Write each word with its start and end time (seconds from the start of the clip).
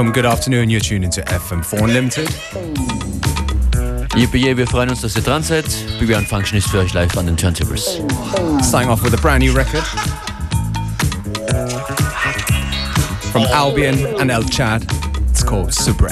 Welcome, 0.00 0.14
good 0.14 0.24
afternoon. 0.24 0.70
You're 0.70 0.80
tuning 0.80 1.10
to 1.10 1.20
FM4 1.20 1.82
Unlimited. 1.82 2.26
Yippee, 4.16 4.40
yeah, 4.42 4.56
wir 4.56 4.66
freuen 4.66 4.88
uns, 4.88 5.02
dass 5.02 5.14
ihr 5.14 5.20
dran 5.20 5.42
seid. 5.42 5.66
Bibi 5.98 6.14
und 6.14 6.26
Function 6.26 6.56
ist 6.56 6.70
für 6.70 6.78
euch 6.78 6.94
live 6.94 7.18
an 7.18 7.26
den 7.26 7.36
Turntables. 7.36 8.00
Starting 8.62 8.88
off 8.88 9.02
with 9.02 9.12
a 9.12 9.20
brand 9.20 9.44
new 9.44 9.52
record 9.52 9.84
from 13.30 13.42
Albion 13.52 14.06
and 14.18 14.30
El 14.30 14.44
Chad. 14.44 14.86
It's 15.28 15.44
called 15.44 15.70
Super 15.70 16.08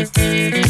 Mm-hmm. 0.00 0.60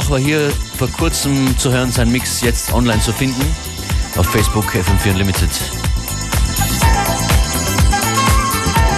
Rauch 0.00 0.10
war 0.10 0.18
hier 0.18 0.50
vor 0.78 0.88
kurzem 0.88 1.58
zu 1.58 1.70
hören, 1.70 1.92
sein 1.92 2.10
Mix 2.10 2.40
jetzt 2.40 2.72
online 2.72 3.00
zu 3.02 3.12
finden. 3.12 3.42
Auf 4.16 4.26
Facebook 4.26 4.64
FM4 4.64 5.10
Unlimited. 5.10 5.50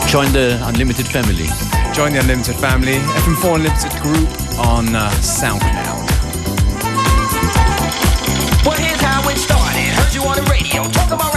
Join 0.07 0.33
the 0.33 0.57
Unlimited 0.65 1.09
Family. 1.09 1.51
Join 1.93 2.13
the 2.13 2.21
Unlimited 2.21 2.55
Family, 2.57 3.01
FM4 3.27 3.55
Unlimited 3.55 4.01
Group 4.01 4.29
on 4.59 4.95
uh, 4.95 5.11
SoundCloud. 5.21 6.07
Well, 8.65 8.77
here's 8.77 9.01
how 9.01 9.29
it 9.29 9.39
started. 9.39 9.89
Heard 9.97 10.15
you 10.15 10.23
on 10.23 10.37
the 10.37 10.49
radio, 10.49 10.85
talking 10.93 11.15
about 11.15 11.32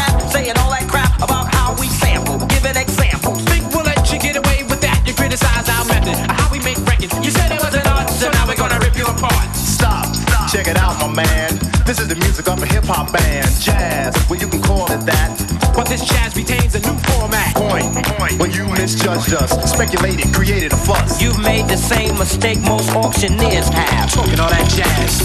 man. 11.15 11.57
This 11.85 11.99
is 11.99 12.07
the 12.07 12.15
music 12.15 12.47
of 12.47 12.61
a 12.61 12.65
hip 12.65 12.83
hop 12.83 13.11
band, 13.13 13.49
jazz. 13.59 14.13
Well, 14.29 14.39
you 14.39 14.47
can 14.47 14.61
call 14.61 14.91
it 14.91 15.05
that. 15.05 15.31
But 15.75 15.87
this 15.87 16.03
jazz 16.03 16.35
retains 16.35 16.75
a 16.75 16.79
new 16.79 16.97
format. 17.09 17.55
Point, 17.55 18.05
point. 18.05 18.39
Well, 18.39 18.51
you 18.51 18.67
misjudged 18.67 19.33
us, 19.33 19.51
speculated, 19.71 20.33
created 20.33 20.73
a 20.73 20.77
fuss. 20.77 21.21
You've 21.21 21.39
made 21.39 21.67
the 21.67 21.77
same 21.77 22.17
mistake 22.17 22.59
most 22.59 22.89
auctioneers 22.91 23.69
have. 23.69 24.11
Talking 24.11 24.39
all 24.39 24.49
that 24.49 24.69
jazz. 24.69 25.24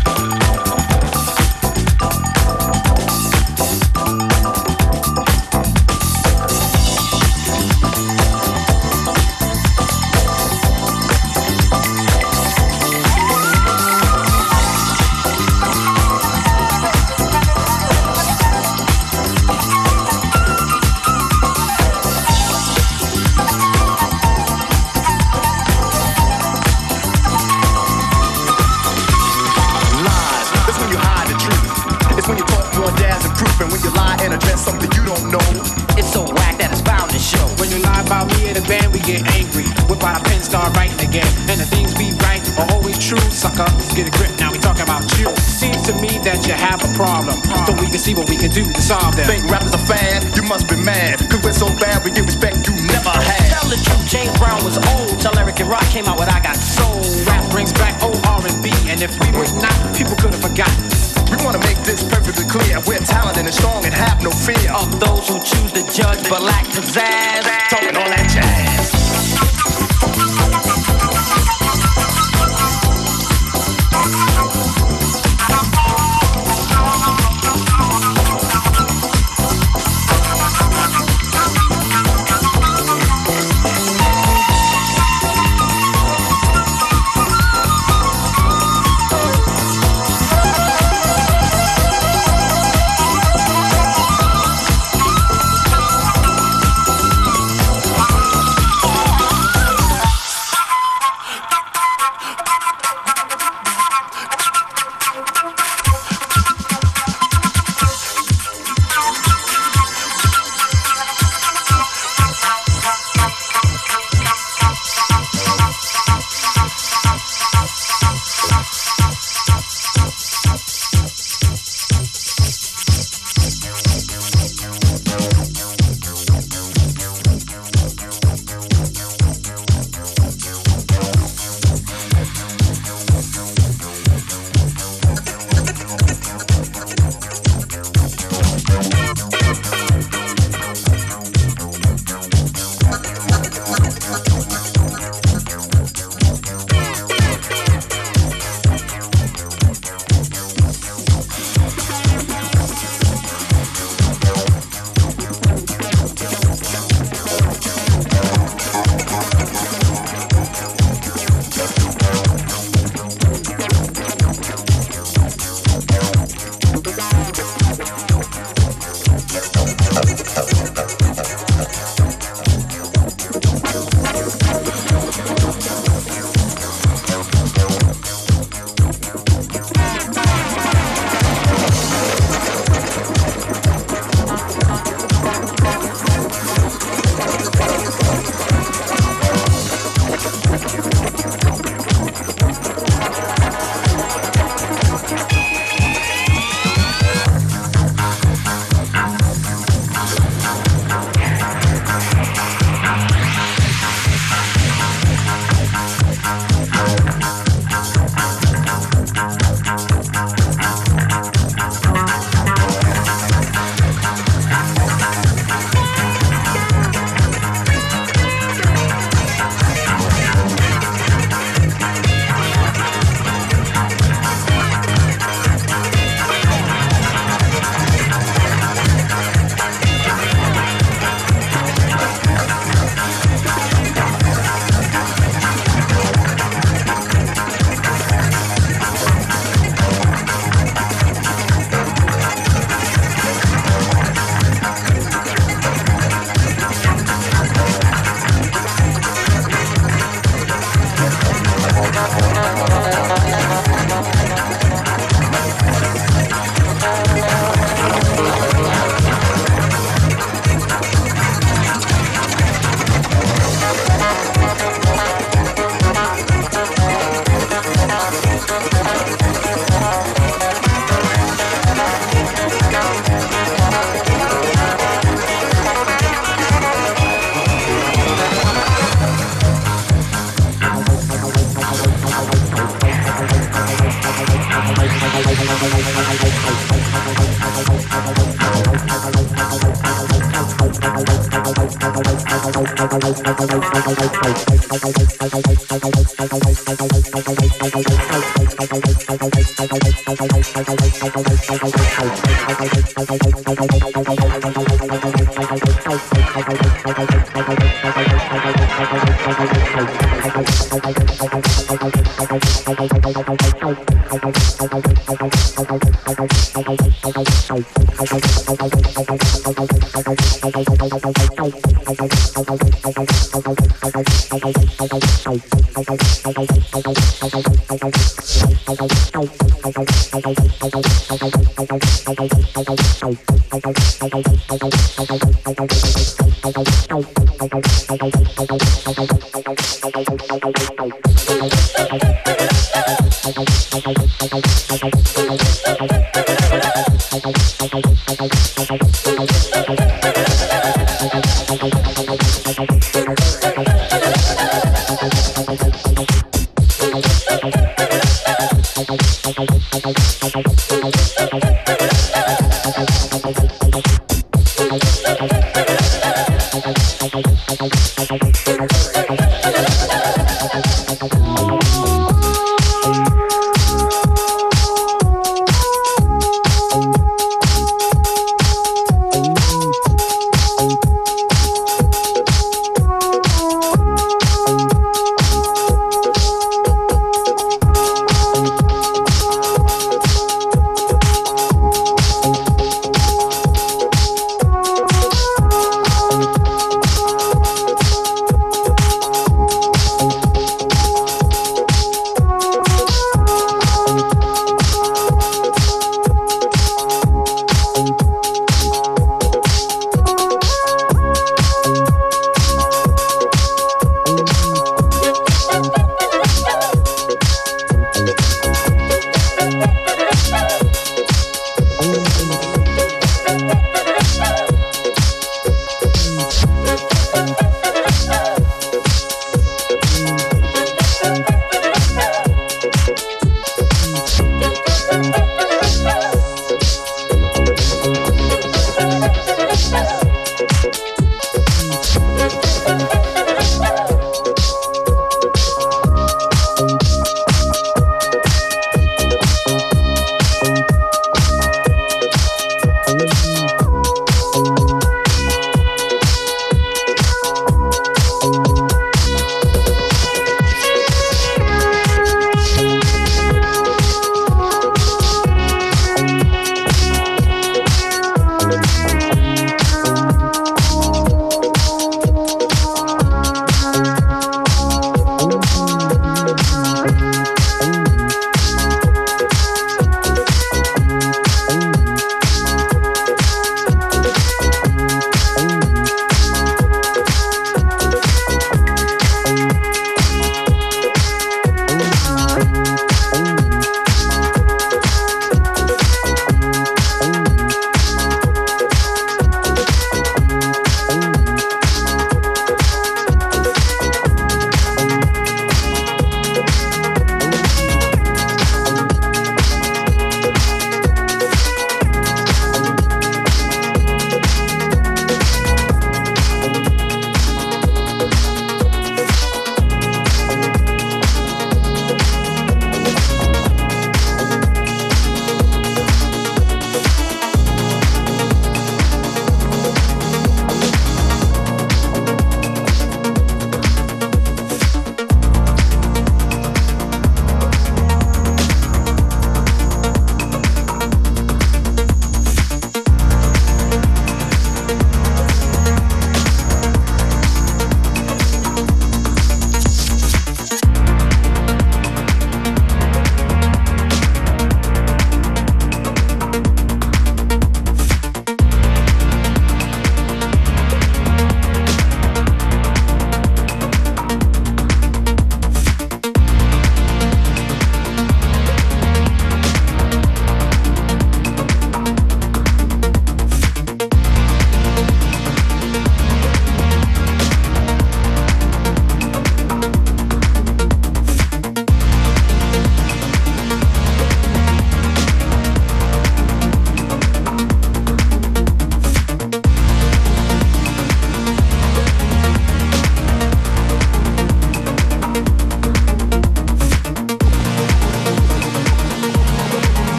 See 48.01 48.17
what 48.17 48.27
we 48.27 48.35
can 48.35 48.49
do 48.49 48.65
to 48.65 48.81
solve 48.81 49.15
them. 49.15 49.29
Think 49.29 49.45
rappers 49.45 49.77
are 49.77 49.85
fad? 49.85 50.25
You 50.35 50.41
must 50.41 50.65
be 50.65 50.75
mad. 50.75 51.21
Cause 51.29 51.37
we're 51.45 51.53
so 51.53 51.69
bad, 51.77 52.01
we 52.03 52.09
get 52.09 52.25
respect 52.25 52.65
you 52.65 52.73
never 52.89 53.13
had. 53.13 53.53
Tell 53.53 53.69
the 53.69 53.77
truth, 53.77 54.01
James 54.09 54.33
Brown 54.41 54.65
was 54.65 54.81
old. 54.97 55.21
Tell 55.21 55.37
Eric 55.37 55.61
and 55.61 55.69
Rock 55.69 55.85
came 55.93 56.09
out 56.09 56.17
with 56.17 56.27
I 56.27 56.41
Got 56.41 56.57
Soul. 56.57 56.97
Rap 57.29 57.45
brings 57.53 57.71
back 57.73 57.93
old 58.01 58.17
R&B, 58.25 58.73
and 58.89 59.05
if 59.05 59.13
we 59.21 59.29
was 59.37 59.53
not, 59.61 59.77
people 59.93 60.17
could 60.17 60.33
have 60.33 60.41
forgotten. 60.41 60.81
We 61.29 61.37
wanna 61.45 61.61
make 61.61 61.77
this 61.85 62.01
perfectly 62.01 62.49
clear. 62.49 62.81
We're 62.89 63.05
talented 63.05 63.45
and 63.45 63.53
strong 63.53 63.85
and 63.85 63.93
have 63.93 64.17
no 64.25 64.31
fear. 64.31 64.73
Of 64.73 64.89
those 64.99 65.29
who 65.29 65.37
choose 65.37 65.71
to 65.77 65.85
judge 65.93 66.25
but 66.27 66.41
lack 66.41 66.65
pizzazz. 66.73 67.45
Talking 67.69 67.95
all 67.95 68.09
that 68.09 68.25
jazz. 68.33 68.80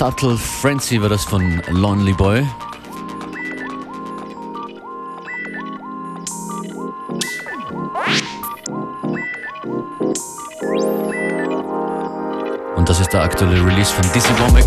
Subtle 0.00 0.38
Frenzy 0.38 0.98
war 1.02 1.10
das 1.10 1.24
von 1.24 1.62
Lonely 1.68 2.14
Boy. 2.14 2.42
Und 12.76 12.88
das 12.88 12.98
ist 13.00 13.12
der 13.12 13.24
aktuelle 13.24 13.62
Release 13.62 13.92
von 13.92 14.10
Dizzy 14.14 14.30
Womack. 14.38 14.64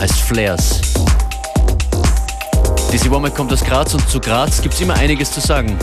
Heißt 0.00 0.18
Flares. 0.22 0.80
Dizzy 2.90 3.10
Womack 3.10 3.34
kommt 3.34 3.52
aus 3.52 3.62
Graz 3.62 3.92
und 3.92 4.08
zu 4.08 4.18
Graz 4.18 4.62
gibt 4.62 4.72
es 4.72 4.80
immer 4.80 4.94
einiges 4.94 5.30
zu 5.30 5.40
sagen. 5.40 5.78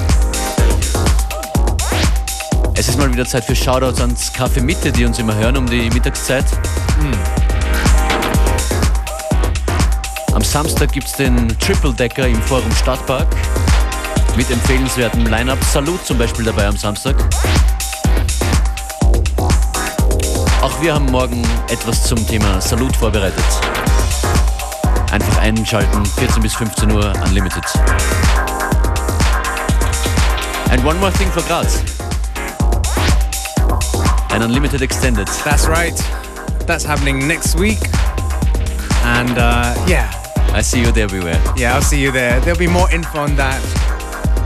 Es 2.74 2.90
ist 2.90 2.98
mal 2.98 3.14
wieder 3.14 3.28
Zeit 3.28 3.46
für 3.46 3.56
Shoutouts 3.56 4.02
ans 4.02 4.34
Café 4.34 4.60
Mitte, 4.60 4.92
die 4.92 5.06
uns 5.06 5.20
immer 5.20 5.36
hören 5.36 5.56
um 5.56 5.68
die 5.68 5.88
Mittagszeit. 5.92 6.46
Am 7.00 7.12
Samstag 10.54 10.92
gibt 10.92 11.08
es 11.08 11.14
den 11.14 11.48
Triple 11.58 11.94
Decker 11.94 12.28
im 12.28 12.40
Forum 12.44 12.72
Stadtpark 12.76 13.26
mit 14.38 14.52
empfehlenswertem 14.52 15.26
Line-Up. 15.26 15.58
Salut 15.64 16.06
zum 16.06 16.20
Beispiel 16.20 16.46
dabei 16.46 16.68
am 16.68 16.78
Samstag. 16.78 17.16
Auch 20.62 20.80
wir 20.80 20.94
haben 20.94 21.08
morgen 21.08 21.42
etwas 21.70 22.04
zum 22.04 22.24
Thema 22.28 22.62
Salut 22.62 22.96
vorbereitet. 22.96 23.44
Einfach 25.12 25.40
einschalten, 25.40 26.06
14 26.06 26.44
bis 26.44 26.54
15 26.54 26.92
Uhr, 26.92 27.12
Unlimited. 27.26 27.66
And 30.70 30.86
one 30.86 31.00
more 31.00 31.12
thing 31.14 31.32
for 31.32 31.42
Graz. 31.48 31.80
An 34.30 34.44
Unlimited 34.44 34.84
Extended. 34.84 35.28
That's 35.44 35.68
right. 35.68 36.00
That's 36.68 36.86
happening 36.86 37.28
next 37.28 37.58
week. 37.58 37.80
And 39.04 39.36
uh, 39.40 39.74
yeah, 39.88 40.23
I 40.54 40.62
see 40.62 40.82
you 40.82 40.92
there 40.92 41.04
everywhere. 41.04 41.42
yeah, 41.58 41.74
I'll 41.74 41.82
see 41.82 42.02
you 42.02 42.12
there. 42.12 42.40
There'll 42.42 42.60
be 42.60 42.68
more 42.68 42.90
info 42.92 43.20
on 43.20 43.36
that 43.38 43.60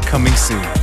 coming 0.05 0.34
soon. 0.36 0.76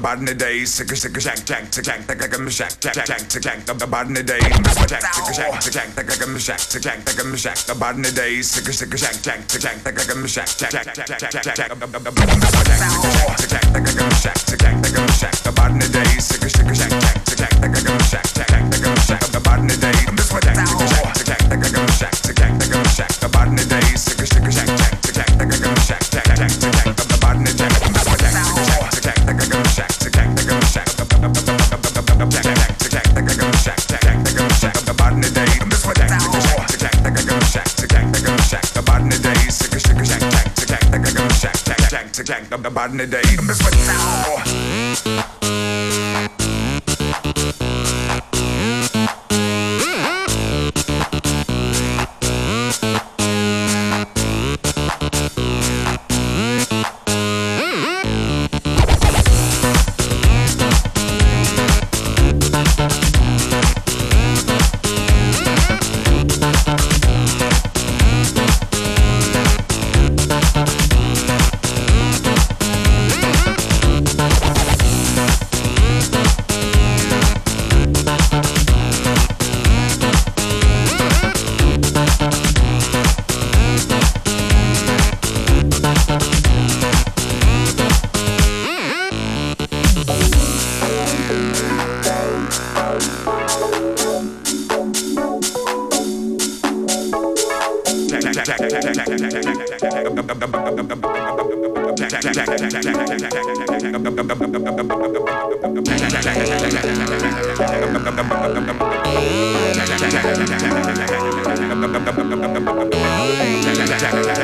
Shack, 0.00 0.02
body 0.02 0.20
in 0.20 0.26
the 0.26 0.34
day, 0.34 0.64
sick 0.64 0.88
sick 0.88 1.20
shack, 1.20 1.44
jack, 1.44 1.70
to 1.70 1.82
jack, 1.82 2.06
the 2.06 2.14
gagam 2.14 2.50
shack, 2.50 2.80
jack, 2.80 3.06
jack, 3.06 3.28
to 3.28 3.40
jack, 3.40 3.66
body 3.66 4.08
in 4.08 4.14
the 4.14 4.22
day, 4.22 4.40
jack, 4.40 5.02
sick 5.14 5.34
shack, 5.34 5.60
to 5.60 5.70
jack, 5.70 5.88
the 5.94 6.02
gagam 6.02 6.38
shack, 6.38 6.58
to 6.58 6.80
jack, 6.80 7.04
the 7.04 7.12
gagam 7.12 7.36
shack, 7.36 7.78
body 7.78 7.96
in 7.96 8.02
the 8.02 8.12
day, 8.12 8.42
sick 8.42 8.64
sick 8.72 8.96
shack, 8.96 9.22
jack, 9.22 9.46
to 9.48 9.58
jack, 9.58 9.82
the 9.82 9.92
gagam 9.92 10.26
shack, 10.26 10.48
jack, 10.56 10.70
jack, 10.70 10.94
jack, 10.94 11.06
jack, 11.06 11.20
jack, 11.20 11.42
jack, 11.42 11.54
shack, 11.54 11.68
shack, 15.20 15.54
body 15.54 15.74
in 15.74 15.80
the 15.80 15.88
day, 15.92 16.18
sick 16.18 16.42
sick 16.42 16.74
shack, 16.74 16.90
jack, 16.90 17.24
to 17.24 17.36
jack, 17.36 17.54
the 17.60 17.68
gagam 17.68 18.00
shack, 18.08 18.24
jack, 18.34 18.48
jack, 18.48 18.70
the 18.70 18.76
gagam 18.76 18.98
shack, 19.06 19.42
body 19.42 19.60
in 19.60 19.68
the 19.68 19.76
day, 19.76 19.92
jack, 19.92 20.56
to 21.14 21.24
jack, 21.24 21.42
the 21.48 21.56
gagam 21.56 21.88
shack, 21.98 22.12
to 22.12 22.32
jack, 22.32 22.52
the 22.58 22.64
gagam 22.66 22.86
shack, 22.96 23.32
body 23.32 23.50
in 23.50 23.56
the 23.56 23.64
day, 23.68 23.80
sick 23.96 24.26
sick 24.26 24.52
shack, 24.52 24.79
jack, 42.80 42.92
the 42.92 44.46
body 44.46 44.59
Yeah, 114.00 114.14
yeah, 114.14 114.40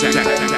yeah, 0.00 0.48
yeah. 0.50 0.57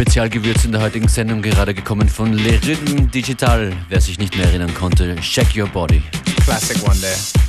Spezialgewürz 0.00 0.64
in 0.64 0.72
der 0.72 0.80
heutigen 0.80 1.08
Sendung 1.08 1.42
gerade 1.42 1.74
gekommen 1.74 2.08
von 2.08 2.32
Le 2.32 2.58
Rhythm 2.66 3.10
Digital. 3.10 3.70
Wer 3.90 4.00
sich 4.00 4.18
nicht 4.18 4.34
mehr 4.34 4.46
erinnern 4.46 4.72
konnte, 4.72 5.14
Check 5.16 5.54
Your 5.54 5.68
Body. 5.68 6.00
Classic 6.42 6.82
one 6.88 6.98
there. 7.00 7.39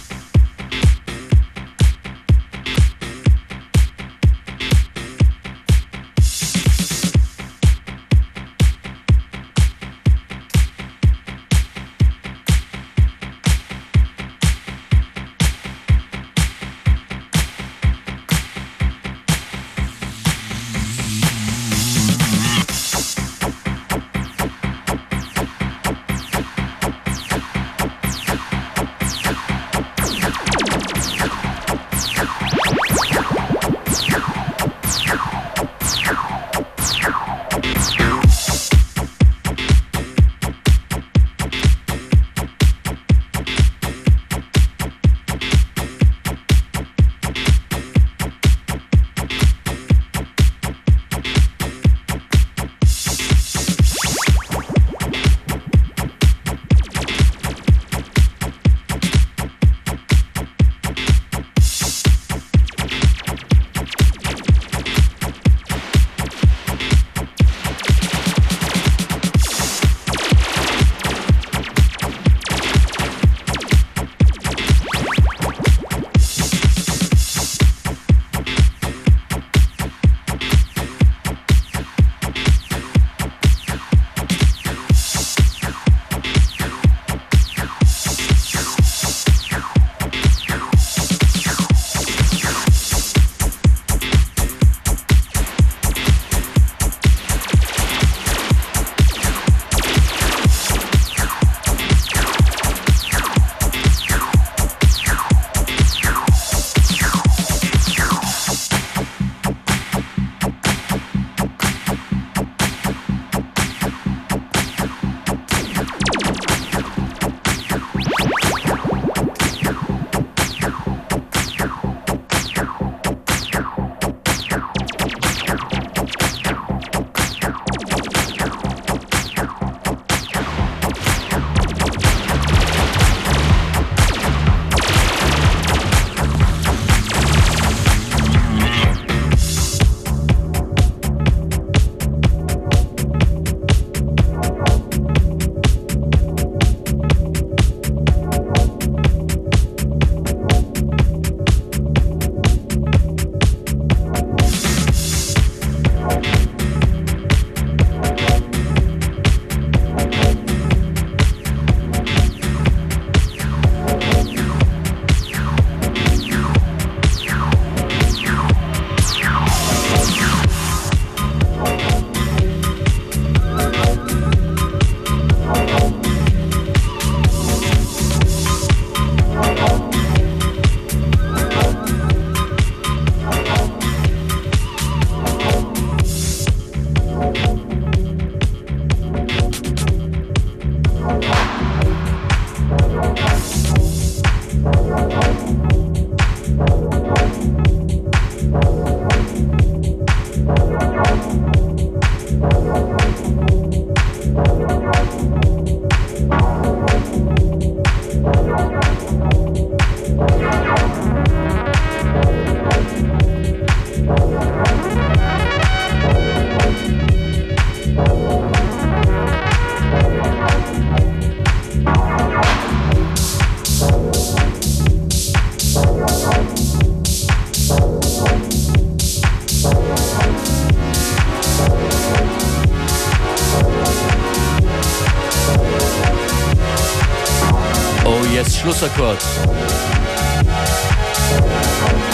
I 238.84 238.88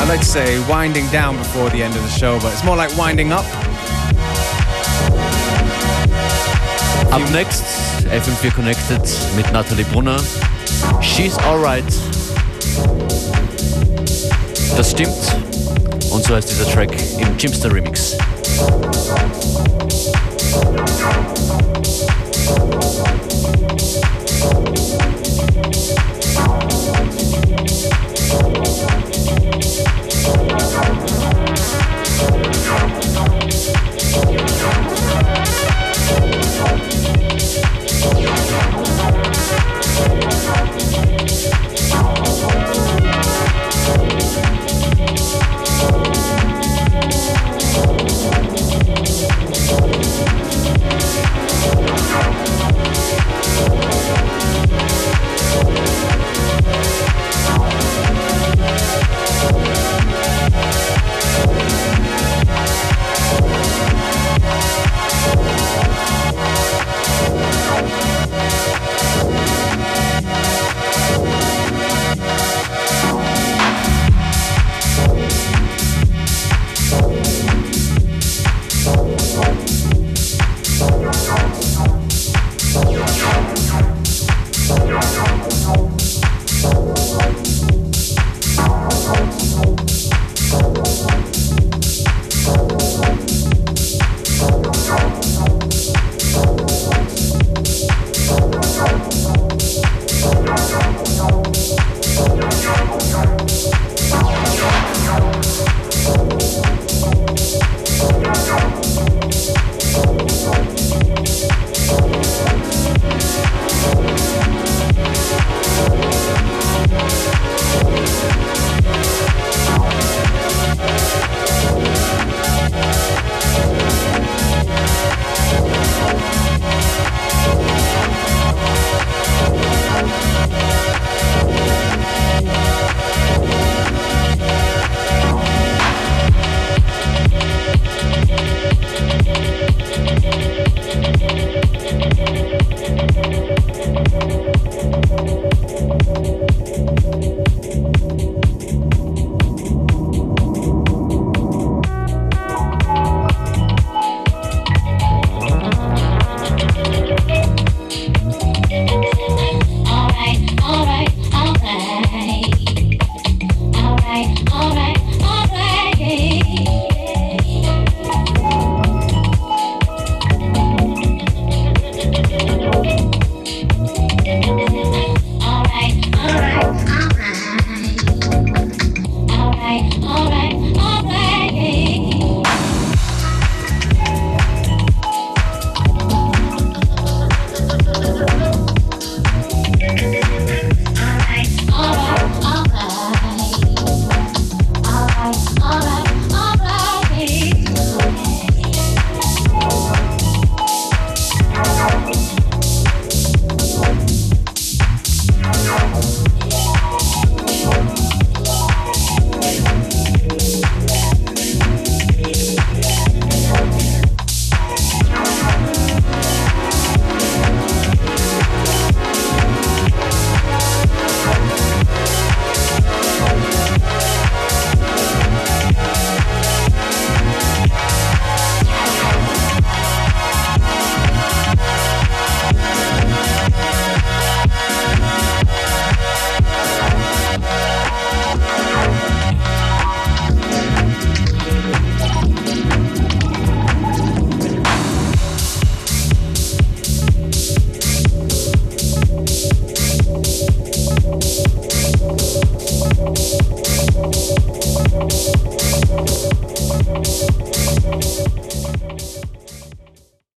like 0.06 0.20
to 0.20 0.26
say 0.26 0.60
winding 0.68 1.08
down 1.12 1.38
before 1.38 1.70
the 1.70 1.82
end 1.82 1.96
of 1.96 2.02
the 2.02 2.10
show, 2.10 2.38
but 2.42 2.52
it's 2.52 2.66
more 2.66 2.76
like 2.76 2.94
winding 2.98 3.32
up. 3.32 3.46
Up 7.14 7.22
next, 7.32 7.64
FM4 8.04 8.54
Connected 8.54 9.02
mit 9.38 9.50
Natalie 9.54 9.86
Brunner. 9.86 10.20
She's 11.02 11.38
alright. 11.46 11.86
Das 14.76 14.92
stimmt. 14.92 15.16
Und 16.12 16.26
so 16.26 16.36
heißt 16.36 16.50
dieser 16.50 16.70
Track 16.70 16.92
im 17.20 17.38
Jimster 17.38 17.72
Remix. 17.72 18.18